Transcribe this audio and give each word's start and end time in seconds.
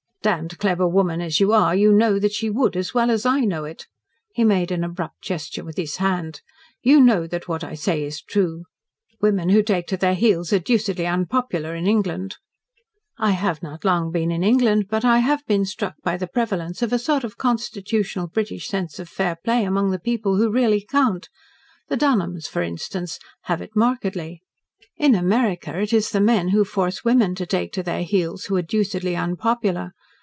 "Damned 0.23 0.59
clever 0.59 0.87
woman 0.87 1.19
as 1.19 1.39
you 1.39 1.51
are, 1.51 1.75
you 1.75 1.91
know 1.91 2.19
that 2.19 2.31
she 2.31 2.47
would, 2.47 2.77
as 2.77 2.93
well 2.93 3.09
as 3.09 3.25
I 3.25 3.39
know 3.39 3.65
it." 3.65 3.87
He 4.35 4.43
made 4.43 4.71
an 4.71 4.83
abrupt 4.83 5.23
gesture 5.23 5.63
with 5.63 5.77
his 5.77 5.97
hand. 5.97 6.41
"You 6.83 7.01
know 7.01 7.25
that 7.25 7.47
what 7.47 7.63
I 7.63 7.73
say 7.73 8.03
is 8.03 8.21
true. 8.21 8.65
Women 9.19 9.49
who 9.49 9.63
take 9.63 9.87
to 9.87 9.97
their 9.97 10.13
heels 10.13 10.53
are 10.53 10.59
deucedly 10.59 11.07
unpopular 11.07 11.73
in 11.73 11.87
England." 11.87 12.37
"I 13.17 13.31
have 13.31 13.63
not 13.63 13.81
been 13.81 13.89
long 13.89 14.15
in 14.15 14.43
England, 14.43 14.85
but 14.91 15.03
I 15.03 15.17
have 15.17 15.43
been 15.47 15.65
struck 15.65 15.95
by 16.03 16.17
the 16.17 16.27
prevalence 16.27 16.83
of 16.83 16.93
a 16.93 16.99
sort 16.99 17.23
of 17.23 17.39
constitutional 17.39 18.27
British 18.27 18.67
sense 18.67 18.99
of 18.99 19.09
fair 19.09 19.37
play 19.43 19.63
among 19.65 19.89
the 19.89 19.97
people 19.97 20.35
who 20.37 20.51
really 20.51 20.85
count. 20.87 21.29
The 21.89 21.97
Dunholms, 21.97 22.47
for 22.47 22.61
instance, 22.61 23.17
have 23.45 23.59
it 23.59 23.75
markedly. 23.75 24.43
In 24.97 25.15
America 25.15 25.81
it 25.81 25.91
is 25.91 26.11
the 26.11 26.21
men 26.21 26.49
who 26.49 26.63
force 26.63 27.03
women 27.03 27.33
to 27.33 27.47
take 27.47 27.73
to 27.73 27.81
their 27.81 28.03
heels 28.03 28.45
who 28.45 28.55
are 28.55 28.61
deucedly 28.61 29.15
unpopular. 29.15 29.93